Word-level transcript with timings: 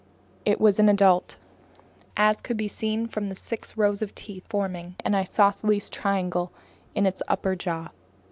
It 0.45 0.59
was 0.59 0.79
an 0.79 0.89
adult, 0.89 1.37
as 2.17 2.41
could 2.41 2.57
be 2.57 2.67
seen 2.67 3.07
from 3.07 3.29
the 3.29 3.35
six 3.35 3.77
rows 3.77 4.01
of 4.01 4.15
teeth 4.15 4.47
forming 4.49 4.95
an 5.05 5.13
isosceles 5.13 5.91
triangle 5.91 6.51
in 6.95 7.05
its 7.05 7.21
upper 7.27 7.55
jaw. 7.55 7.89